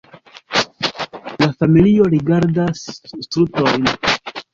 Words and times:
La 1.43 1.47
familio 1.59 2.07
rigardas 2.13 2.81
strutojn: 3.27 3.87